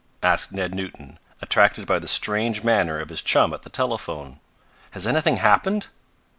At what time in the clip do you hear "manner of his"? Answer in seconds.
2.63-3.21